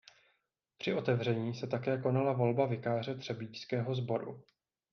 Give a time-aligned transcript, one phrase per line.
[0.77, 4.43] Při otevření se také konala volba vikáře třebíčského sboru.